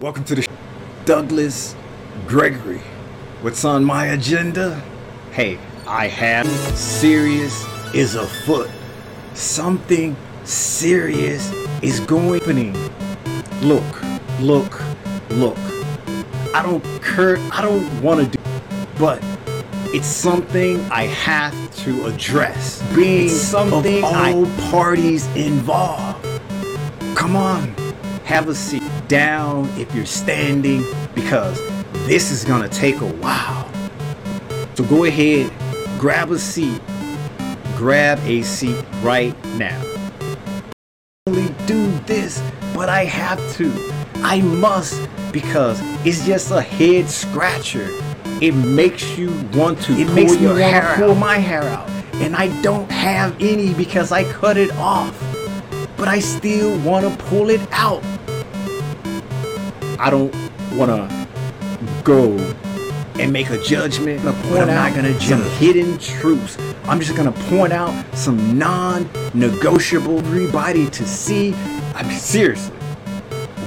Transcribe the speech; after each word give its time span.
Welcome 0.00 0.22
to 0.26 0.36
the 0.36 0.42
sh- 0.42 0.48
Douglas 1.06 1.74
Gregory. 2.28 2.80
What's 3.40 3.64
on 3.64 3.82
my 3.82 4.06
agenda? 4.06 4.80
Hey, 5.32 5.58
I 5.88 6.06
have 6.06 6.46
serious 6.76 7.66
is 7.92 8.14
afoot. 8.14 8.70
Something 9.34 10.14
serious 10.44 11.52
is 11.82 11.98
going. 11.98 12.38
Happening. 12.38 12.74
Look, 13.60 13.82
look, 14.38 14.80
look. 15.30 15.58
I 16.54 16.62
don't 16.62 16.84
cur 17.02 17.36
I 17.50 17.60
don't 17.60 18.00
want 18.00 18.20
to 18.20 18.38
do 18.38 18.44
but 19.00 19.20
it's 19.92 20.06
something 20.06 20.80
I 20.92 21.06
have 21.06 21.74
to 21.78 22.06
address. 22.06 22.80
Being 22.94 23.24
it's 23.24 23.34
something 23.34 24.04
of 24.04 24.04
all 24.04 24.46
I, 24.46 24.70
parties 24.70 25.26
involved. 25.34 26.24
Come 27.16 27.34
on, 27.34 27.74
have 28.28 28.50
a 28.50 28.54
seat 28.54 28.82
down 29.08 29.66
if 29.78 29.94
you're 29.94 30.04
standing 30.04 30.84
because 31.14 31.58
this 32.06 32.30
is 32.30 32.44
gonna 32.44 32.68
take 32.68 33.00
a 33.00 33.12
while. 33.22 33.66
So 34.74 34.84
go 34.84 35.04
ahead, 35.04 35.50
grab 35.98 36.30
a 36.30 36.38
seat, 36.38 36.78
grab 37.74 38.18
a 38.26 38.42
seat 38.42 38.84
right 39.00 39.34
now. 39.54 39.82
I 40.20 41.30
only 41.30 41.48
do 41.66 41.90
this, 42.00 42.42
but 42.74 42.90
I 42.90 43.06
have 43.06 43.40
to. 43.54 43.72
I 44.16 44.42
must 44.42 45.08
because 45.32 45.80
it's 46.04 46.26
just 46.26 46.50
a 46.50 46.60
head 46.60 47.08
scratcher. 47.08 47.88
It 48.42 48.52
makes 48.52 49.16
you 49.16 49.30
want 49.54 49.80
to. 49.84 49.94
It 49.94 50.06
pull 50.06 50.14
makes 50.14 50.38
me 50.38 50.48
want 50.48 50.58
to 50.58 50.94
pull 50.98 51.14
my 51.14 51.38
hair 51.38 51.62
out, 51.62 51.88
and 52.16 52.36
I 52.36 52.48
don't 52.60 52.90
have 52.90 53.34
any 53.40 53.72
because 53.72 54.12
I 54.12 54.30
cut 54.34 54.58
it 54.58 54.70
off. 54.72 55.18
But 55.96 56.08
I 56.08 56.18
still 56.20 56.78
want 56.80 57.08
to 57.08 57.24
pull 57.24 57.48
it 57.48 57.66
out. 57.72 58.04
I 59.98 60.10
don't 60.10 60.34
want 60.74 60.90
to 60.90 61.26
go 62.04 62.36
and 63.18 63.32
make 63.32 63.50
a 63.50 63.60
judgment. 63.62 64.24
I'm 64.24 64.34
I'm 64.56 64.68
not 64.68 64.94
gonna 64.94 65.18
judge 65.18 65.44
hidden 65.54 65.98
truths. 65.98 66.56
I'm 66.84 67.00
just 67.00 67.16
gonna 67.16 67.32
point 67.32 67.72
out 67.72 67.92
some 68.16 68.56
non-negotiable 68.56 70.18
everybody 70.18 70.88
to 70.90 71.06
see. 71.06 71.52
I 71.94 72.04
mean, 72.04 72.18
seriously. 72.18 72.76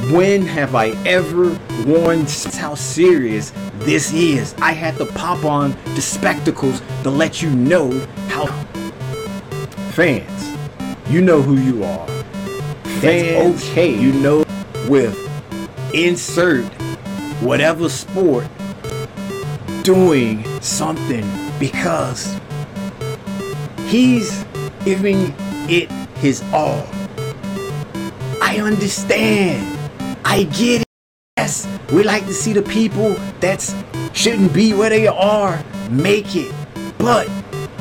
When 0.10 0.46
have 0.46 0.74
I 0.74 0.92
ever 1.06 1.60
warned 1.86 2.30
how 2.54 2.76
serious 2.76 3.52
this 3.80 4.14
is? 4.14 4.56
I 4.60 4.72
had 4.72 4.96
to 4.98 5.06
pop 5.06 5.44
on 5.44 5.76
the 5.96 6.02
spectacles 6.02 6.82
to 7.04 7.10
let 7.10 7.42
you 7.42 7.50
know 7.50 7.92
how. 8.28 8.48
Fans, 9.92 10.56
you 11.10 11.22
know 11.22 11.42
who 11.42 11.58
you 11.58 11.84
are. 11.84 12.08
Fans, 13.02 13.70
okay. 13.70 13.94
You 13.94 14.14
know 14.14 14.46
with 14.88 15.31
insert 15.94 16.66
whatever 17.42 17.90
sport 17.90 18.46
doing 19.84 20.44
something 20.62 21.26
because 21.60 22.40
he's 23.88 24.46
giving 24.86 25.34
it 25.70 25.90
his 26.18 26.42
all. 26.54 26.88
I 28.42 28.60
understand. 28.62 29.78
I 30.24 30.44
get 30.44 30.82
it. 30.82 30.88
Yes, 31.38 31.68
we 31.92 32.04
like 32.04 32.26
to 32.26 32.34
see 32.34 32.54
the 32.54 32.62
people 32.62 33.16
that 33.40 33.62
shouldn't 34.14 34.54
be 34.54 34.74
where 34.74 34.90
they 34.90 35.08
are 35.08 35.64
make 35.90 36.36
it. 36.36 36.54
But 36.98 37.30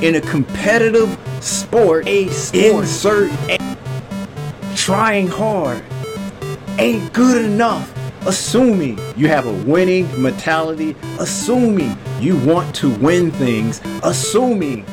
in 0.00 0.14
a 0.14 0.20
competitive 0.20 1.18
sport, 1.40 2.06
a 2.08 2.28
sport, 2.28 2.84
insert 2.84 3.30
trying 4.74 5.28
hard 5.28 5.84
ain't 6.78 7.12
good 7.12 7.44
enough. 7.44 7.99
Assuming 8.26 8.98
you 9.16 9.28
have 9.28 9.46
a 9.46 9.52
winning 9.52 10.06
mentality, 10.20 10.94
assuming 11.18 11.96
you 12.20 12.36
want 12.38 12.74
to 12.76 12.90
win 12.96 13.30
things, 13.30 13.80
assuming 14.02 14.84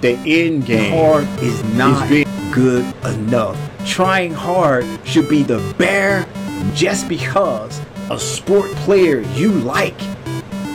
the 0.00 0.16
end 0.26 0.64
game 0.64 0.92
hard 0.92 1.24
is 1.42 1.62
not 1.74 2.10
is 2.10 2.26
good 2.52 2.84
enough. 3.04 3.58
Trying 3.86 4.32
hard 4.32 4.86
should 5.04 5.28
be 5.28 5.42
the 5.42 5.58
bare 5.76 6.26
just 6.74 7.08
because 7.08 7.80
a 8.10 8.18
sport 8.18 8.70
player 8.72 9.20
you 9.34 9.52
like 9.52 9.98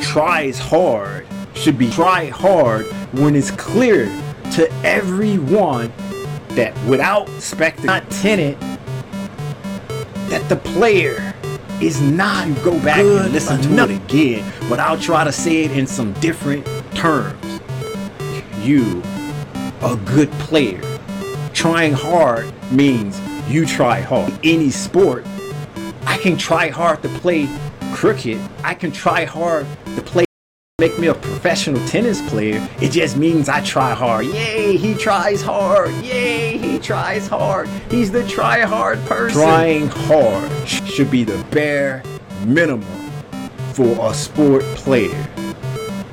tries 0.01 0.59
hard 0.59 1.25
should 1.56 1.78
be 1.78 1.89
try 1.89 2.28
hard 2.28 2.85
when 3.13 3.35
it's 3.35 3.51
clear 3.51 4.06
to 4.53 4.72
everyone 4.84 5.91
that 6.50 6.73
without 6.85 7.28
spectacle 7.41 7.88
not 7.88 8.09
tenant 8.09 8.57
that 10.29 10.47
the 10.47 10.56
player 10.56 11.34
is 11.81 12.02
not 12.02 12.47
go 12.63 12.80
back 12.81 13.00
and 13.00 13.31
listen 13.31 13.59
enough. 13.72 13.88
to 13.88 13.94
it 13.94 14.03
again 14.06 14.53
but 14.69 14.80
I'll 14.80 15.00
try 15.00 15.24
to 15.24 15.31
say 15.31 15.63
it 15.63 15.72
in 15.72 15.88
some 15.88 16.13
different 16.13 16.66
terms 16.96 17.62
you 18.62 19.02
a 19.81 19.96
good 20.06 20.31
player 20.34 20.81
trying 21.53 21.94
hard 21.94 22.52
means 22.72 23.19
you 23.50 23.66
try 23.66 24.02
hard 24.02 24.34
any 24.44 24.69
sport 24.69 25.25
I 26.08 26.18
can 26.18 26.38
try 26.38 26.69
hard 26.69 27.02
to 27.03 27.09
play 27.09 27.50
cricket. 27.94 28.40
I 28.63 28.74
can 28.74 28.92
try 28.92 29.25
hard 29.25 29.66
to 29.96 30.02
play 30.02 30.25
make 30.81 31.00
me 31.00 31.08
a 31.08 31.13
professional 31.13 31.80
tennis 31.88 32.22
player. 32.30 32.68
It 32.81 32.91
just 32.91 33.16
means 33.16 33.47
I 33.47 33.62
try 33.62 33.94
hard. 33.94 34.25
Yay, 34.25 34.75
he 34.75 34.94
tries 34.94 35.41
hard. 35.41 35.90
Yay, 36.03 36.58
he 36.58 36.80
tries 36.80 37.30
hard. 37.30 37.69
He's 37.90 38.12
the 38.12 38.28
try 38.28 38.59
hard 38.59 39.00
person. 39.06 39.40
Trying 39.40 39.88
hard 39.88 40.68
should 40.68 41.09
be 41.09 41.24
the 41.24 41.41
bare 41.50 42.03
minimum 42.46 43.09
for 43.72 44.12
a 44.12 44.13
sport 44.13 44.63
player. 44.75 45.25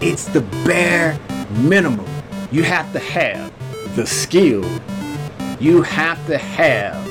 It's 0.00 0.27
the 0.27 0.43
bare 0.65 1.19
minimum. 1.50 2.06
You 2.53 2.62
have 2.62 2.93
to 2.93 3.00
have 3.00 3.53
the 3.97 4.06
skill. 4.06 4.65
You 5.59 5.83
have 5.83 6.25
to 6.29 6.39
have. 6.39 7.05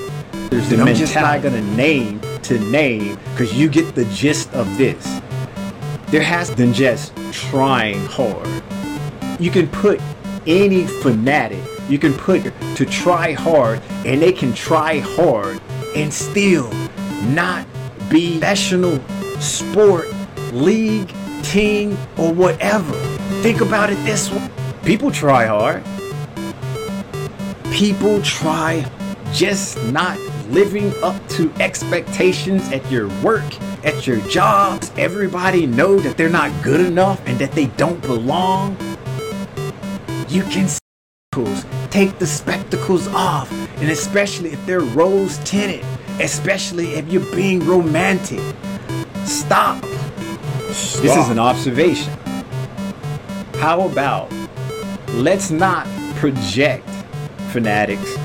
There's 0.49 0.69
the 0.69 0.81
I'm 0.81 0.95
just 0.95 1.15
not 1.15 1.41
gonna 1.41 1.61
name 1.75 2.21
to 2.43 2.59
name 2.71 3.19
because 3.31 3.53
you 3.53 3.67
get 3.67 3.93
the 3.93 4.05
gist 4.05 4.53
of 4.53 4.77
this. 4.77 5.21
There 6.11 6.21
has 6.21 6.53
than 6.53 6.73
just 6.73 7.15
trying 7.31 8.05
hard. 8.07 8.47
You 9.39 9.49
can 9.49 9.67
put 9.69 10.01
any 10.45 10.85
fanatic, 10.85 11.63
you 11.87 11.97
can 11.97 12.13
put 12.13 12.43
to 12.75 12.85
try 12.85 13.31
hard, 13.31 13.81
and 14.05 14.21
they 14.21 14.33
can 14.33 14.53
try 14.53 14.99
hard 14.99 15.61
and 15.95 16.13
still 16.13 16.69
not 17.29 17.65
be 18.09 18.33
professional 18.39 18.99
sport, 19.39 20.09
league, 20.51 21.13
team, 21.43 21.97
or 22.17 22.33
whatever. 22.33 22.93
Think 23.41 23.61
about 23.61 23.89
it 23.89 24.03
this 24.03 24.29
way. 24.29 24.49
People 24.83 25.11
try 25.11 25.45
hard. 25.45 25.81
People 27.71 28.21
try 28.21 28.85
just 29.31 29.81
not 29.85 30.19
living 30.49 30.93
up 31.03 31.15
to 31.29 31.49
expectations 31.61 32.67
at 32.73 32.91
your 32.91 33.07
work, 33.21 33.45
at 33.83 34.05
your 34.07 34.19
jobs. 34.27 34.91
Everybody 34.97 35.65
know 35.65 35.99
that 35.99 36.17
they're 36.17 36.29
not 36.29 36.51
good 36.63 36.81
enough 36.81 37.21
and 37.25 37.37
that 37.39 37.51
they 37.51 37.67
don't 37.67 38.01
belong. 38.01 38.77
You 40.29 40.43
can 40.43 40.69
take 41.89 42.17
the 42.19 42.27
spectacles 42.27 43.07
off, 43.09 43.51
and 43.77 43.89
especially 43.89 44.51
if 44.51 44.65
they're 44.65 44.81
rose 44.81 45.37
tinted, 45.39 45.85
especially 46.19 46.93
if 46.93 47.07
you're 47.11 47.35
being 47.35 47.65
romantic. 47.65 48.41
Stop. 49.25 49.83
Stop. 50.71 51.01
This 51.01 51.17
is 51.17 51.29
an 51.29 51.39
observation. 51.39 52.13
How 53.55 53.87
about 53.87 54.31
let's 55.09 55.51
not 55.51 55.85
project 56.15 56.87
fanatics 57.51 58.17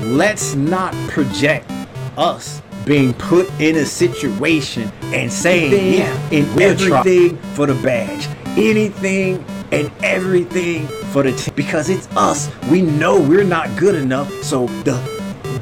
let's 0.00 0.54
not 0.54 0.92
project 1.08 1.70
us 2.16 2.60
being 2.84 3.14
put 3.14 3.48
in 3.60 3.76
a 3.76 3.84
situation 3.86 4.90
and 5.04 5.32
saying 5.32 5.98
yeah, 5.98 6.30
in 6.30 6.44
everything 6.60 7.36
for 7.54 7.66
the 7.66 7.74
badge, 7.74 8.28
anything 8.58 9.44
and 9.72 9.90
everything 10.02 10.86
for 11.12 11.22
the 11.22 11.32
team 11.32 11.54
because 11.54 11.88
it's 11.88 12.06
us. 12.16 12.50
We 12.70 12.82
know 12.82 13.20
we're 13.20 13.44
not 13.44 13.74
good 13.76 13.94
enough, 13.94 14.30
so 14.42 14.66
the 14.84 14.94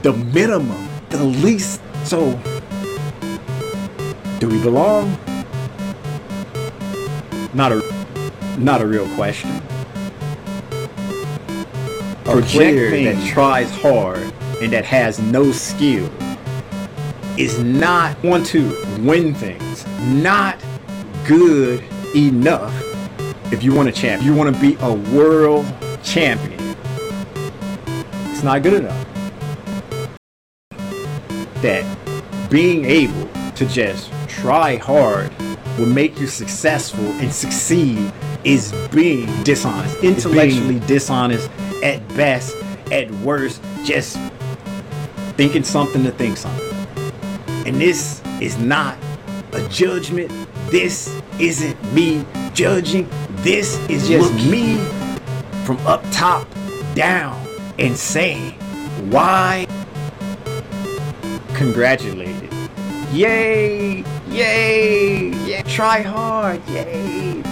the 0.02 0.12
minimum, 0.12 0.88
the 1.10 1.24
least. 1.24 1.80
So, 2.04 2.38
do 4.40 4.48
we 4.48 4.60
belong? 4.62 5.16
Not 7.54 7.72
a 7.72 7.82
not 8.58 8.80
a 8.80 8.86
real 8.86 9.08
question 9.14 9.62
a 12.26 12.40
player 12.42 12.90
that 12.90 13.26
tries 13.26 13.70
hard 13.70 14.32
and 14.62 14.72
that 14.72 14.84
has 14.84 15.18
no 15.18 15.50
skill 15.52 16.10
is 17.38 17.58
not 17.58 18.22
want 18.22 18.44
to 18.46 18.68
win 19.00 19.34
things, 19.34 19.86
not 20.00 20.62
good 21.26 21.82
enough 22.14 22.72
if 23.52 23.62
you 23.62 23.74
want 23.74 23.88
a 23.88 23.92
champ. 23.92 24.22
You 24.22 24.34
want 24.34 24.54
to 24.54 24.60
be 24.60 24.76
a 24.80 24.92
world 24.92 25.66
champion. 26.02 26.76
It's 28.30 28.42
not 28.42 28.62
good 28.62 28.84
enough. 28.84 29.06
That 31.62 32.50
being 32.50 32.84
able 32.84 33.28
to 33.54 33.66
just 33.66 34.10
try 34.28 34.76
hard 34.76 35.32
will 35.78 35.86
make 35.86 36.18
you 36.18 36.26
successful 36.26 37.04
and 37.04 37.32
succeed 37.32 38.12
is 38.44 38.72
being 38.90 39.26
dishonest, 39.42 39.96
intellectually 40.02 40.80
dishonest 40.80 41.48
at 41.82 42.06
best, 42.08 42.56
at 42.90 43.10
worst, 43.22 43.62
just 43.84 44.18
thinking 45.36 45.62
something 45.62 46.02
to 46.02 46.10
think 46.10 46.36
something. 46.36 46.71
And 47.66 47.80
this 47.80 48.20
is 48.40 48.58
not 48.58 48.98
a 49.52 49.66
judgment. 49.68 50.30
This 50.70 51.14
isn't 51.38 51.92
me 51.92 52.24
judging. 52.54 53.08
This 53.36 53.78
is 53.88 54.08
just 54.08 54.32
me 54.46 54.78
from 55.64 55.78
up 55.86 56.02
top 56.10 56.48
down 56.94 57.40
and 57.78 57.96
saying 57.96 58.52
why 59.10 59.66
congratulated. 61.54 62.52
Yay! 63.12 64.04
Yay! 64.28 65.28
Yeah, 65.44 65.62
try 65.62 66.00
hard. 66.00 66.66
Yay! 66.68 67.42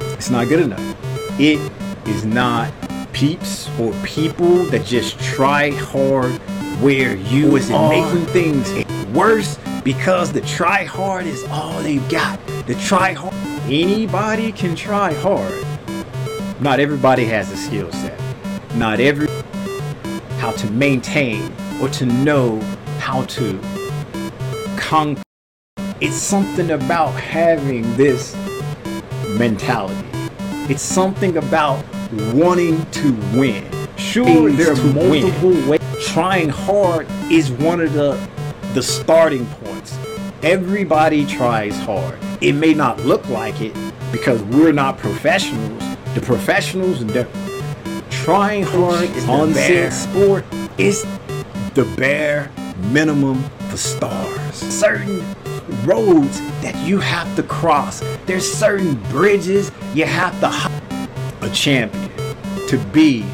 It's 0.00 0.30
not 0.30 0.48
good 0.48 0.60
enough. 0.60 0.96
It 1.38 1.60
is 2.06 2.24
not 2.24 2.72
peeps 3.12 3.68
or 3.78 3.92
people 4.02 4.64
that 4.66 4.84
just 4.84 5.18
try 5.20 5.70
hard 5.70 6.39
where 6.80 7.14
you 7.14 7.56
is 7.56 7.68
making 7.68 8.24
things 8.26 8.72
worse 9.08 9.58
because 9.84 10.32
the 10.32 10.40
try 10.42 10.84
hard 10.84 11.26
is 11.26 11.44
all 11.50 11.82
they've 11.82 12.08
got. 12.08 12.40
The 12.66 12.74
try 12.74 13.12
hard 13.12 13.34
anybody 13.64 14.50
can 14.50 14.74
try 14.74 15.12
hard. 15.12 15.52
Not 16.60 16.80
everybody 16.80 17.24
has 17.26 17.52
a 17.52 17.56
skill 17.56 17.92
set. 17.92 18.18
Not 18.74 18.98
every 18.98 19.28
how 20.38 20.52
to 20.52 20.70
maintain 20.70 21.52
or 21.82 21.88
to 21.90 22.06
know 22.06 22.60
how 22.98 23.24
to 23.24 23.60
conquer. 24.76 25.22
It's 26.00 26.16
something 26.16 26.70
about 26.70 27.10
having 27.10 27.82
this 27.96 28.34
mentality. 29.36 30.08
It's 30.70 30.82
something 30.82 31.36
about 31.36 31.84
wanting 32.32 32.90
to 32.92 33.12
win. 33.34 33.66
Sure, 33.96 34.50
there 34.50 34.72
are 34.72 34.92
multiple 34.94 35.50
ways. 35.68 35.79
Trying 36.12 36.48
hard 36.48 37.06
is 37.30 37.52
one 37.52 37.80
of 37.80 37.92
the 37.92 38.18
the 38.74 38.82
starting 38.82 39.46
points. 39.46 39.96
Everybody 40.42 41.24
tries 41.24 41.78
hard. 41.82 42.18
It 42.40 42.54
may 42.54 42.74
not 42.74 42.98
look 42.98 43.28
like 43.28 43.60
it 43.60 43.76
because 44.10 44.42
we're 44.42 44.72
not 44.72 44.98
professionals. 44.98 45.80
The 46.16 46.20
professionals, 46.20 47.06
the 47.06 47.28
trying 48.10 48.64
hard 48.64 49.04
is 49.04 49.28
on 49.28 49.54
said 49.54 49.92
sport 49.92 50.44
is 50.78 51.06
the 51.74 51.84
bare 51.96 52.50
minimum 52.90 53.44
for 53.68 53.76
stars. 53.76 54.56
Certain 54.56 55.24
roads 55.84 56.40
that 56.62 56.74
you 56.84 56.98
have 56.98 57.36
to 57.36 57.44
cross. 57.44 58.02
There's 58.26 58.52
certain 58.52 58.96
bridges 59.10 59.70
you 59.94 60.06
have 60.06 60.40
to 60.40 60.48
hop. 60.48 60.72
A 61.42 61.50
champion 61.50 62.10
to 62.66 62.78
be 62.92 63.24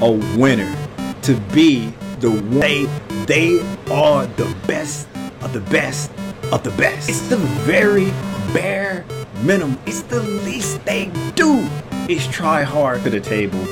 a 0.00 0.10
winner, 0.10 0.74
to 1.20 1.38
be 1.52 1.92
the 2.20 2.30
one. 2.30 2.60
They, 2.60 2.84
they 3.26 3.60
are 3.90 4.26
the 4.26 4.54
best 4.66 5.08
of 5.40 5.52
the 5.52 5.60
best 5.60 6.10
of 6.52 6.62
the 6.64 6.70
best. 6.72 7.08
It's 7.08 7.28
the 7.28 7.36
very 7.36 8.06
bare 8.52 9.04
minimum. 9.42 9.78
It's 9.86 10.02
the 10.02 10.20
least 10.20 10.84
they 10.84 11.10
do 11.34 11.66
is 12.08 12.26
try 12.28 12.62
hard 12.62 13.02
to 13.04 13.10
the 13.10 13.20
table 13.20 13.64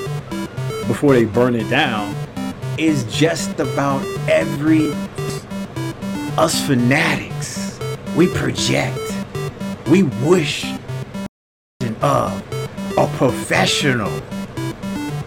before 0.87 1.15
they 1.15 1.25
burn 1.25 1.55
it 1.55 1.69
down. 1.71 2.15
Is 2.79 3.05
just 3.05 3.59
about 3.59 4.05
every 4.29 4.93
us 6.37 6.67
fanatics. 6.67 7.79
We 8.15 8.29
project. 8.29 8.99
We 9.89 10.03
wish 10.03 10.67
of 11.81 12.03
uh, 12.03 12.41
a 12.99 13.07
professional 13.17 14.13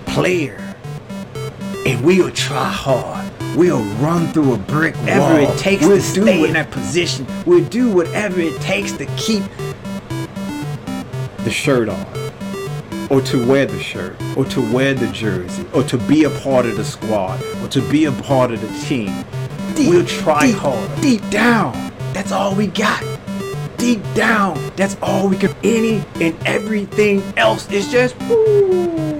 player 0.05 0.68
and 1.89 2.05
we'll 2.05 2.31
try 2.31 2.69
hard. 2.69 3.31
We'll 3.55 3.83
run 3.95 4.27
through 4.27 4.53
a 4.53 4.57
brick 4.57 4.95
wall. 4.97 5.05
Whatever 5.05 5.39
it 5.39 5.57
takes 5.57 5.81
we'll 5.85 5.97
to 5.97 6.01
stay 6.01 6.45
in 6.45 6.53
that 6.53 6.69
position. 6.69 7.25
We'll 7.45 7.65
do 7.65 7.91
whatever 7.91 8.39
it 8.39 8.59
takes 8.61 8.91
to 8.93 9.05
keep 9.17 9.43
the 11.39 11.49
shirt 11.49 11.89
on, 11.89 12.05
or 13.09 13.21
to 13.21 13.45
wear 13.47 13.65
the 13.65 13.81
shirt, 13.81 14.15
or 14.37 14.45
to 14.45 14.73
wear 14.73 14.93
the 14.93 15.07
jersey, 15.07 15.65
or 15.73 15.83
to 15.83 15.97
be 15.97 16.25
a 16.25 16.29
part 16.29 16.67
of 16.67 16.77
the 16.77 16.85
squad, 16.85 17.41
or 17.63 17.67
to 17.69 17.81
be 17.89 18.05
a 18.05 18.11
part 18.11 18.51
of 18.51 18.61
the 18.61 18.85
team. 18.85 19.25
Deep, 19.75 19.89
we'll 19.89 20.05
try 20.05 20.47
deep, 20.47 20.57
hard. 20.57 21.01
Deep 21.01 21.27
down, 21.29 21.91
that's 22.13 22.31
all 22.31 22.53
we 22.53 22.67
got. 22.67 23.03
Deep 23.77 24.01
down, 24.13 24.59
that's 24.75 24.95
all 25.01 25.27
we 25.27 25.37
can. 25.37 25.55
Any 25.63 26.03
and 26.15 26.37
everything 26.45 27.23
else 27.35 27.71
is 27.71 27.89
just 27.91 28.15
woo, 28.23 29.19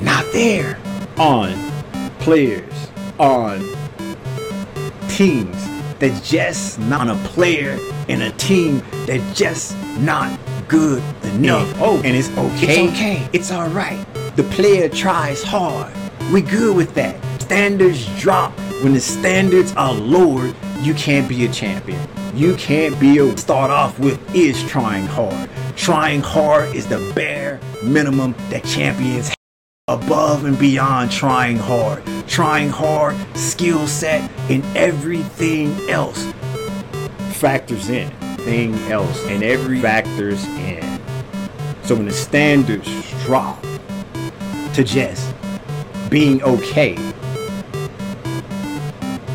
not 0.00 0.24
there 0.32 0.78
on 1.18 1.54
players, 2.18 2.90
on 3.18 3.60
teams 5.08 5.56
that 5.98 6.20
just 6.22 6.78
not 6.80 7.08
a 7.08 7.14
player 7.28 7.78
and 8.08 8.22
a 8.22 8.30
team 8.32 8.82
that 9.06 9.22
just 9.34 9.76
not 9.98 10.38
good 10.68 11.02
enough. 11.24 11.72
Oh, 11.80 11.96
and 12.04 12.16
it's 12.16 12.28
okay. 12.30 12.84
It's 12.84 12.92
okay. 12.92 13.28
It's 13.32 13.50
all 13.50 13.68
right. 13.68 14.04
The 14.36 14.42
player 14.44 14.88
tries 14.88 15.42
hard. 15.42 15.92
We 16.32 16.42
good 16.42 16.76
with 16.76 16.94
that. 16.94 17.16
Standards 17.40 18.04
drop. 18.20 18.52
When 18.82 18.92
the 18.92 19.00
standards 19.00 19.72
are 19.76 19.94
lowered, 19.94 20.54
you 20.80 20.92
can't 20.94 21.28
be 21.28 21.46
a 21.46 21.48
champion. 21.52 22.00
You 22.34 22.54
can't 22.56 22.98
be 23.00 23.18
a 23.18 23.36
start 23.38 23.70
off 23.70 23.98
with 23.98 24.20
is 24.34 24.62
trying 24.68 25.06
hard. 25.06 25.48
Trying 25.76 26.20
hard 26.20 26.74
is 26.74 26.86
the 26.86 27.12
bare 27.14 27.58
minimum 27.82 28.34
that 28.50 28.64
champions 28.64 29.35
above 29.88 30.44
and 30.44 30.58
beyond 30.58 31.12
trying 31.12 31.56
hard. 31.56 32.02
Trying 32.26 32.70
hard, 32.70 33.16
skill 33.36 33.86
set, 33.86 34.28
and 34.50 34.64
everything 34.76 35.78
else 35.88 36.32
factors 37.34 37.88
in. 37.88 38.10
Thing 38.38 38.74
else, 38.90 39.24
and 39.26 39.44
every 39.44 39.80
factors 39.80 40.44
in. 40.44 40.82
So 41.84 41.94
when 41.94 42.06
the 42.06 42.12
standards 42.12 42.88
drop 43.26 43.62
to 44.74 44.82
just 44.82 45.32
being 46.10 46.42
okay 46.42 46.94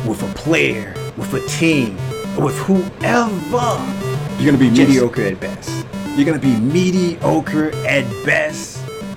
with 0.06 0.22
a 0.22 0.34
player, 0.34 0.92
with 1.16 1.32
a 1.32 1.40
team, 1.48 1.96
with 2.36 2.58
whoever, 2.58 3.82
you're 4.36 4.52
gonna 4.52 4.58
be 4.58 4.68
mediocre 4.68 5.22
at 5.22 5.40
best. 5.40 5.86
You're 6.14 6.26
gonna 6.26 6.38
be 6.38 6.56
mediocre 6.56 7.74
at 7.86 8.04
best 8.26 8.71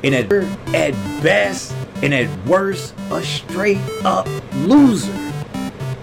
and 0.05 0.13
at, 0.13 0.31
at 0.75 0.93
best 1.23 1.73
and 2.03 2.13
at 2.13 2.29
worst, 2.45 2.93
a 3.09 3.23
straight 3.23 3.79
up 4.03 4.27
loser. 4.53 5.11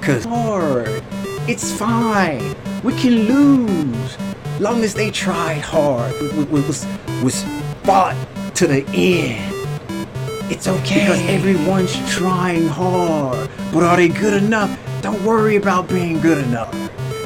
Cause 0.01 0.25
hard, 0.25 1.03
it's 1.49 1.73
fine. 1.73 2.57
We 2.83 2.95
can 2.95 3.13
lose. 3.13 4.19
Long 4.59 4.83
as 4.83 4.93
they 4.93 5.13
tried 5.13 5.61
hard, 5.61 6.13
was, 6.51 6.85
was 7.23 7.45
fought 7.85 8.17
to 8.57 8.67
the 8.67 8.85
end. 8.89 9.55
It's 10.51 10.67
okay. 10.67 11.01
Because 11.01 11.21
everyone's 11.29 11.95
trying 12.11 12.67
hard. 12.67 13.49
But 13.73 13.85
are 13.85 13.97
they 13.97 14.09
good 14.09 14.43
enough? 14.43 14.77
Don't 15.01 15.23
worry 15.25 15.55
about 15.57 15.89
being 15.89 16.21
good 16.21 16.39
enough 16.39 16.75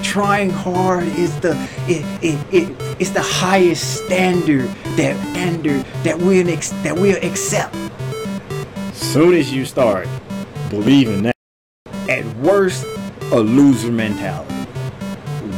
trying 0.06 0.50
hard 0.50 1.02
is 1.18 1.38
the 1.40 1.50
it, 1.88 2.04
it, 2.22 2.54
it 2.54 2.96
it's 3.00 3.10
the 3.10 3.20
highest 3.20 4.04
standard 4.04 4.68
that 4.96 5.16
standard 5.30 5.84
that 6.04 6.16
we 6.16 6.40
that 6.42 6.94
we'll 6.94 7.22
accept. 7.24 7.74
Soon 8.92 9.34
as 9.34 9.52
you 9.52 9.64
start 9.64 10.06
believing 10.70 11.22
that, 11.22 11.36
at 12.08 12.24
worst, 12.36 12.86
a 13.32 13.40
loser 13.40 13.90
mentality. 13.90 14.54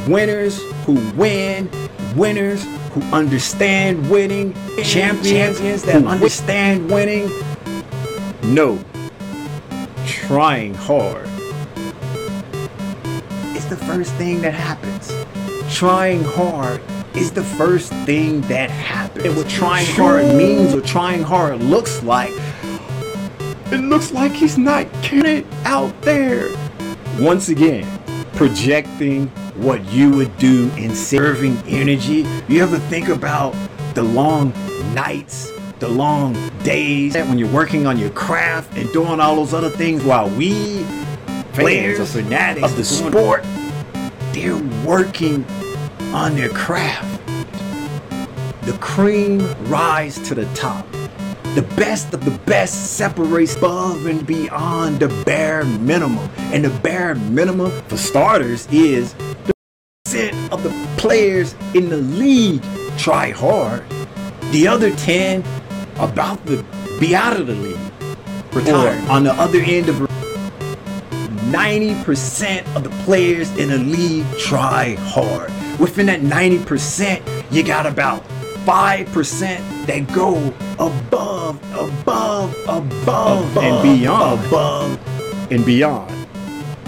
Winners 0.09 0.59
who 0.87 0.95
win, 1.14 1.71
winners 2.17 2.64
who 2.93 3.02
understand 3.14 4.11
winning, 4.11 4.55
champions, 4.83 5.28
champions 5.31 5.83
that 5.83 6.05
understand 6.07 6.90
winning. 6.90 7.31
No, 8.45 8.83
trying 10.07 10.73
hard 10.73 11.27
first 13.88 14.12
thing 14.16 14.42
that 14.42 14.52
happens. 14.52 15.11
Trying 15.75 16.23
hard 16.23 16.83
is 17.16 17.33
the 17.33 17.42
first 17.42 17.90
thing 18.04 18.42
that 18.42 18.68
happens. 18.68 19.25
And 19.25 19.35
what 19.35 19.49
trying 19.49 19.87
hard 19.87 20.26
means, 20.37 20.75
what 20.75 20.85
trying 20.85 21.23
hard 21.23 21.62
looks 21.62 22.02
like, 22.02 22.33
it 23.73 23.80
looks 23.80 24.12
like 24.12 24.33
he's 24.33 24.59
not 24.59 24.87
getting 25.00 25.25
it 25.25 25.47
out 25.64 25.99
there. 26.02 26.50
Once 27.18 27.49
again, 27.49 27.87
projecting 28.35 29.28
what 29.57 29.83
you 29.87 30.11
would 30.11 30.37
do 30.37 30.71
in 30.76 30.95
serving 30.95 31.57
energy. 31.66 32.26
You 32.47 32.62
ever 32.62 32.78
think 32.78 33.09
about 33.09 33.57
the 33.95 34.02
long 34.02 34.52
nights, 34.92 35.50
the 35.78 35.88
long 35.88 36.35
days 36.59 37.14
when 37.14 37.38
you're 37.38 37.49
working 37.49 37.87
on 37.87 37.99
your 37.99 38.11
craft 38.11 38.76
and 38.76 38.92
doing 38.92 39.18
all 39.18 39.37
those 39.37 39.54
other 39.54 39.71
things 39.71 40.04
while 40.04 40.28
we 40.28 40.85
players, 41.54 42.12
fanatics 42.12 42.71
of 42.71 42.76
the 42.76 42.85
sport 42.85 43.45
they're 44.40 44.57
working 44.87 45.45
on 46.12 46.37
their 46.37 46.49
craft. 46.50 47.21
The 48.62 48.73
cream 48.80 49.40
rise 49.64 50.18
to 50.28 50.35
the 50.35 50.47
top. 50.54 50.87
The 51.54 51.66
best 51.76 52.14
of 52.14 52.25
the 52.25 52.38
best 52.47 52.92
separates 52.97 53.57
above 53.57 54.07
and 54.07 54.25
beyond 54.26 55.00
the 55.00 55.09
bare 55.25 55.64
minimum. 55.64 56.30
And 56.52 56.64
the 56.64 56.71
bare 56.80 57.14
minimum, 57.16 57.71
for 57.88 57.97
starters, 57.97 58.68
is 58.71 59.14
the 59.14 59.54
percent 60.04 60.52
of 60.52 60.62
the 60.62 60.71
players 60.99 61.57
in 61.75 61.88
the 61.88 61.97
league 61.97 62.62
try 62.97 63.30
hard. 63.30 63.85
The 64.52 64.68
other 64.68 64.95
10 64.95 65.42
about 65.99 66.47
to 66.47 66.64
be 67.00 67.16
out 67.16 67.37
of 67.37 67.49
the 67.49 67.54
league. 67.54 67.78
Retire. 68.52 69.02
Or 69.09 69.11
on 69.11 69.25
the 69.25 69.33
other 69.33 69.61
end 69.61 69.88
of 69.88 70.00
90% 71.49 72.76
of 72.76 72.85
the 72.85 72.90
players 73.05 73.50
in 73.57 73.71
the 73.71 73.78
league 73.78 74.26
try 74.38 74.97
hard. 75.00 75.50
Within 75.81 76.07
that 76.07 76.21
90%, 76.21 77.52
you 77.52 77.62
got 77.62 77.87
about 77.87 78.23
5% 78.67 79.87
that 79.87 80.12
go 80.14 80.37
above, 80.78 81.59
above, 81.73 82.55
above, 82.69 83.57
and 83.57 83.83
beyond. 83.83 84.47
Above 84.47 85.52
and 85.52 85.64
beyond. 85.64 86.11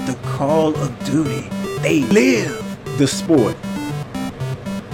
The 0.07 0.19
Call 0.25 0.77
of 0.77 1.05
Duty. 1.05 1.49
They 1.81 2.03
live 2.05 2.63
the 2.99 3.07
sport. 3.07 3.57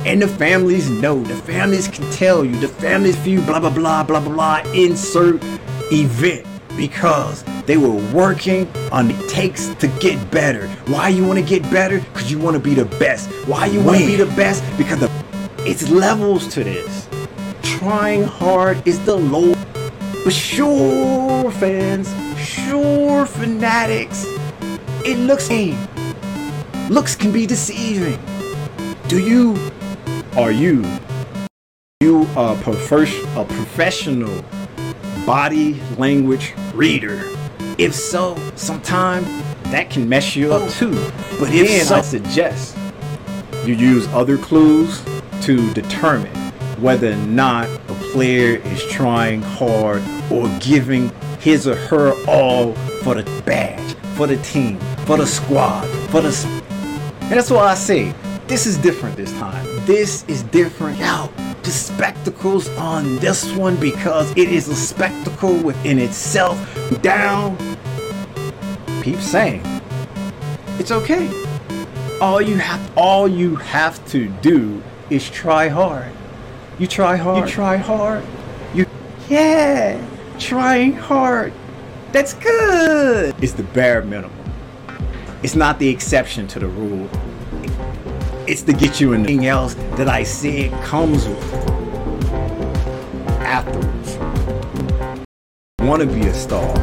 And 0.05 0.23
the 0.23 0.29
families 0.29 0.89
know. 0.89 1.21
The 1.25 1.35
families 1.35 1.89
can 1.89 2.09
tell 2.13 2.45
you. 2.45 2.57
The 2.61 2.69
families 2.69 3.17
feel 3.17 3.45
blah, 3.45 3.59
blah, 3.59 3.71
blah, 3.71 4.05
blah, 4.05 4.21
blah, 4.21 4.33
blah. 4.33 4.73
Insert 4.73 5.43
event 5.91 6.47
because 6.77 7.43
they 7.67 7.77
were 7.77 7.95
working 8.13 8.71
on 8.93 9.09
the 9.09 9.27
takes 9.27 9.69
to 9.75 9.89
get 9.99 10.31
better. 10.31 10.69
Why 10.87 11.09
you 11.09 11.27
want 11.27 11.41
to 11.41 11.45
get 11.45 11.63
better? 11.65 11.99
Because 11.99 12.31
you 12.31 12.39
want 12.39 12.55
to 12.55 12.61
be 12.63 12.75
the 12.75 12.85
best. 12.85 13.29
Why 13.49 13.67
you 13.67 13.83
want 13.83 13.99
to 13.99 14.07
be 14.07 14.17
the 14.17 14.27
best? 14.37 14.63
Because 14.79 15.01
the 15.01 15.11
it's 15.67 15.91
levels 15.91 16.47
to 16.55 16.63
this. 16.63 17.09
Trying 17.63 18.23
hard 18.23 18.87
is 18.87 19.05
the 19.05 19.17
low. 19.17 19.55
But 20.25 20.33
sure, 20.33 21.51
fans, 21.51 22.09
sure, 22.39 23.27
fanatics, 23.27 24.25
it 25.05 25.19
looks 25.19 25.51
mean. 25.51 25.77
Looks 26.89 27.17
can 27.17 27.33
be 27.33 27.47
deceiving. 27.47 28.21
Do 29.09 29.19
you, 29.19 29.57
are 30.37 30.53
you, 30.53 30.85
you 32.01 32.29
are 32.37 32.55
a, 32.55 32.61
a 32.61 33.45
professional 33.45 34.45
body 35.27 35.81
language 35.99 36.55
reader? 36.75 37.36
If 37.79 37.95
so, 37.95 38.37
sometimes 38.55 39.27
that 39.65 39.91
can 39.91 40.09
mess 40.09 40.35
you 40.35 40.53
up 40.53 40.71
too. 40.71 40.93
Oh, 40.95 41.37
but 41.39 41.53
if 41.53 41.83
so, 41.83 41.97
I 41.97 42.01
suggest 42.01 42.77
you 43.67 43.75
use 43.75 44.07
other 44.09 44.39
clues 44.39 45.05
to 45.43 45.73
determine 45.75 46.35
whether 46.81 47.13
or 47.13 47.17
not 47.17 47.69
a 47.69 47.95
player 48.13 48.61
is 48.65 48.83
trying 48.87 49.43
hard 49.43 50.03
or 50.31 50.49
giving 50.61 51.11
his 51.41 51.69
or 51.69 51.77
her 51.77 52.15
all 52.27 52.73
for 53.03 53.15
the 53.15 53.43
badge, 53.43 53.95
for 54.15 54.27
the 54.27 54.39
team, 54.39 54.79
for 55.05 55.19
the 55.19 55.27
squad, 55.27 55.87
for 56.11 56.23
the. 56.23 56.63
And 57.23 57.33
that's 57.33 57.51
why 57.51 57.67
I 57.67 57.75
say 57.75 58.15
this 58.47 58.67
is 58.67 58.79
different 58.79 59.17
this 59.17 59.33
time. 59.33 59.67
This 59.85 60.25
is 60.29 60.45
different. 60.45 60.99
Now, 60.99 61.31
the 61.67 61.73
spectacles 61.73 62.69
on 62.77 63.17
this 63.17 63.53
one 63.55 63.75
because 63.81 64.31
it 64.37 64.49
is 64.49 64.69
a 64.69 64.77
spectacle 64.77 65.53
within 65.57 65.99
itself. 65.99 66.57
Down. 67.03 67.59
Keep 69.03 69.19
saying 69.19 69.63
it's 70.79 70.93
okay. 70.93 71.29
All 72.21 72.41
you 72.41 72.57
have, 72.59 72.97
all 72.97 73.27
you 73.27 73.57
have 73.57 74.05
to 74.11 74.29
do 74.41 74.81
is 75.11 75.29
try 75.29 75.67
hard. 75.67 76.13
You 76.79 76.87
try 76.87 77.17
hard. 77.17 77.49
You 77.49 77.53
try 77.53 77.77
hard. 77.77 78.25
You 78.73 78.87
Yeah, 79.29 80.01
trying 80.39 80.93
hard. 80.93 81.53
That's 82.13 82.35
good. 82.35 83.35
It's 83.43 83.55
the 83.55 83.65
bare 83.65 84.03
minimum. 84.03 84.33
It's 85.43 85.57
not 85.57 85.81
the 85.81 85.89
exception 85.89 86.47
to 86.49 86.61
the 86.61 86.69
rule. 86.69 87.11
It's 88.49 88.63
to 88.63 88.73
get 88.73 89.01
you 89.01 89.13
anything 89.13 89.47
else 89.47 89.75
that 89.97 90.09
I 90.09 90.23
said 90.23 90.71
comes 90.85 91.27
with 91.27 91.43
afterwards. 93.41 94.17
Want 95.81 96.03
to 96.03 96.07
be 96.07 96.29
a 96.29 96.33
star? 96.33 96.77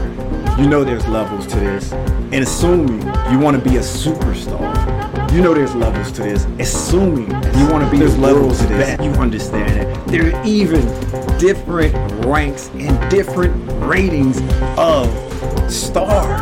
You 0.60 0.68
know 0.68 0.84
there's 0.84 1.08
levels 1.08 1.48
to 1.48 1.56
this. 1.56 1.94
And 1.94 2.36
assuming 2.36 3.02
you 3.32 3.40
want 3.40 3.56
to 3.56 3.64
be 3.64 3.78
a 3.78 3.80
superstar, 3.80 5.32
you 5.32 5.42
know 5.42 5.54
there's 5.54 5.74
levels 5.74 6.12
to 6.14 6.24
this. 6.24 6.46
Assuming 6.60 7.32
you 7.58 7.70
want 7.70 7.86
to 7.86 7.90
be 7.90 7.98
there's 7.98 8.18
levels 8.18 8.60
to 8.60 8.68
this, 8.68 9.00
you 9.02 9.12
understand 9.12 9.72
it. 9.80 10.08
There 10.08 10.36
are 10.36 10.46
even 10.46 10.82
different 11.40 11.96
ranks 12.26 12.72
and 12.74 13.10
different 13.10 13.56
ratings 13.84 14.42
of 14.78 15.08
stars. 15.72 16.42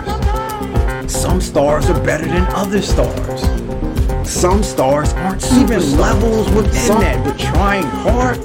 Some 1.12 1.40
stars 1.42 1.92
are 1.92 2.04
better 2.04 2.26
than 2.26 2.42
other 2.56 2.82
stars. 2.82 3.61
Some 4.24 4.64
stars 4.64 5.14
aren't 5.14 5.44
even 5.54 5.98
levels 5.98 6.50
within 6.52 6.74
Some, 6.74 7.02
that, 7.02 7.24
but 7.26 7.40
trying 7.40 7.84
hard. 7.84 8.38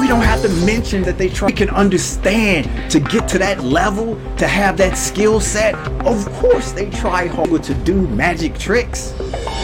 We 0.00 0.08
don't 0.08 0.22
have 0.22 0.42
to 0.42 0.48
mention 0.66 1.02
that 1.02 1.18
they 1.18 1.28
try 1.28 1.46
we 1.48 1.52
can 1.52 1.70
understand 1.70 2.90
to 2.90 3.00
get 3.00 3.28
to 3.28 3.38
that 3.38 3.62
level 3.62 4.16
to 4.36 4.48
have 4.48 4.76
that 4.78 4.96
skill 4.96 5.40
set. 5.40 5.74
Of 6.04 6.26
course 6.34 6.72
they 6.72 6.90
try 6.90 7.26
hard 7.26 7.62
to 7.62 7.74
do 7.74 7.94
magic 8.08 8.58
tricks. 8.58 9.14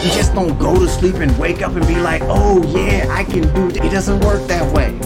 You 0.03 0.11
just 0.11 0.33
don't 0.33 0.57
go 0.57 0.79
to 0.79 0.87
sleep 0.87 1.15
and 1.15 1.37
wake 1.37 1.61
up 1.61 1.75
and 1.75 1.85
be 1.85 1.97
like 1.97 2.21
oh 2.25 2.63
yeah 2.67 3.05
i 3.09 3.25
can 3.25 3.53
do 3.53 3.67
it 3.67 3.83
it 3.83 3.91
doesn't 3.91 4.21
work 4.21 4.47
that 4.47 4.73
way. 4.73 4.97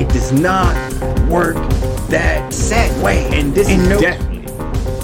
It 0.00 0.08
does 0.08 0.32
not 0.32 0.74
work 1.28 1.56
that 2.08 2.52
set 2.52 2.90
way. 3.02 3.26
And 3.32 3.54
this 3.54 3.68
and 3.68 3.82
is 3.82 3.88
no, 3.88 4.35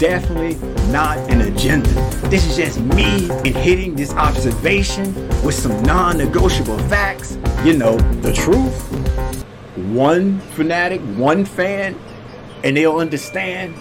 definitely 0.03 0.55
not 0.91 1.17
an 1.31 1.43
agenda 1.43 1.89
this 2.29 2.45
is 2.45 2.57
just 2.57 2.81
me 2.81 3.31
and 3.31 3.55
hitting 3.57 3.95
this 3.95 4.13
observation 4.15 5.15
with 5.45 5.55
some 5.55 5.81
non-negotiable 5.85 6.79
facts 6.89 7.39
you 7.65 7.77
know 7.77 7.97
the 8.21 8.33
truth 8.33 8.93
one 9.93 10.39
fanatic, 10.55 11.01
one 11.17 11.45
fan, 11.45 11.99
and 12.65 12.77
they'll 12.77 12.97
understand. 12.97 13.75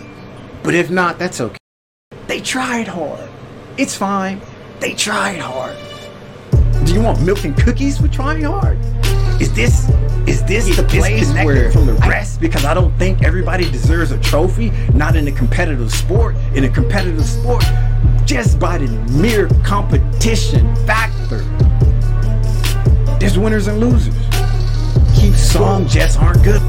But 0.64 0.74
if 0.74 0.90
not, 0.90 1.20
that's 1.20 1.42
okay. 1.42 1.58
They 2.28 2.42
tried 2.42 2.88
hard. 2.88 3.30
It's 3.78 3.96
fine. 3.96 4.42
They 4.80 4.94
tried 4.94 5.40
hard. 5.40 5.76
Do 6.86 6.94
you 6.94 7.02
want 7.02 7.22
milk 7.22 7.44
and 7.44 7.56
cookies 7.58 7.98
for 7.98 8.08
trying 8.08 8.44
hard? 8.44 8.78
Is 9.42 9.52
this 9.54 9.90
is 10.28 10.44
this 10.44 10.76
the 10.78 10.84
place 10.84 11.34
where 11.34 11.72
from 11.72 11.88
the 11.88 11.94
rest? 11.94 12.40
because 12.40 12.64
I 12.64 12.76
don't 12.76 12.96
think 13.00 13.24
everybody 13.24 13.70
deserves 13.72 14.12
a 14.12 14.20
trophy. 14.20 14.70
Not 14.94 15.16
in 15.16 15.28
a 15.28 15.32
competitive 15.32 15.92
sport. 15.92 16.36
In 16.54 16.66
a 16.66 16.70
competitive 16.70 17.26
sport, 17.26 17.64
just 18.24 18.60
by 18.60 18.78
the 18.78 18.88
mere 19.12 19.48
competition 19.64 20.76
factor, 20.86 21.40
there's 23.18 23.40
winners 23.40 23.66
and 23.66 23.80
losers 23.80 24.16
keep 25.16 25.34
some 25.34 25.88
just 25.88 26.20
aren't 26.20 26.44
good. 26.44 26.62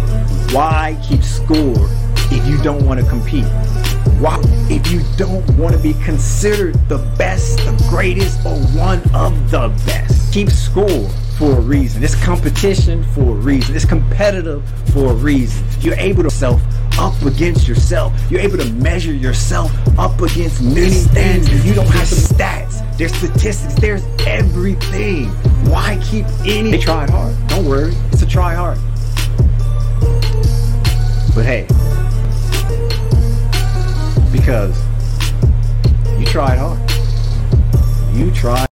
Why 0.53 0.99
keep 1.07 1.23
score 1.23 1.89
if 2.31 2.47
you 2.47 2.57
don't 2.63 2.87
want 2.87 3.01
to 3.01 3.07
compete? 3.07 3.45
Why 4.19 4.41
if 4.71 4.91
you 4.91 5.03
don't 5.19 5.47
want 5.59 5.77
to 5.77 5.83
be 5.83 5.93
considered 6.05 6.75
the 6.89 6.99
best, 7.19 7.59
the 7.59 7.87
greatest, 7.91 8.45
or 8.47 8.57
one 8.79 9.03
of 9.15 9.51
the 9.51 9.69
best? 9.85 10.33
Keep 10.33 10.51
score 10.51 11.11
for 11.43 11.59
a 11.59 11.61
reason. 11.61 12.05
It's 12.05 12.15
competition 12.25 13.03
for 13.15 13.23
a 13.23 13.35
reason. 13.35 13.75
It's 13.75 13.85
competitive 13.85 14.63
for 14.93 15.11
a 15.11 15.15
reason. 15.15 15.67
You're 15.81 15.97
able 15.97 16.23
to 16.23 16.31
self 16.31 16.63
up 17.01 17.21
against 17.23 17.67
yourself. 17.67 18.13
You're 18.31 18.43
able 18.43 18.59
to 18.59 18.73
measure 18.75 19.13
yourself 19.13 19.73
up 19.99 20.21
against 20.21 20.63
many 20.63 20.93
standards. 20.93 21.67
You 21.67 21.75
don't 21.75 21.89
have 21.89 22.09
the 22.09 22.15
stats. 22.15 22.97
There's 22.97 23.13
statistics. 23.13 23.75
There's 23.75 24.05
everything. 24.25 25.31
Why 25.69 26.01
keep 26.09 26.27
any? 26.47 26.71
They 26.71 26.79
tried 26.79 27.11
hard. 27.11 27.35
Don't 27.49 27.67
worry. 27.67 27.93
It's 28.13 28.23
a 28.23 28.27
try 28.27 28.55
hard. 28.55 28.79
But 31.35 31.45
hey, 31.45 31.67
because 34.31 34.81
you 36.21 36.25
tried 36.25 36.59
hard. 36.59 36.79
You 38.15 38.31
tried. 38.31 38.72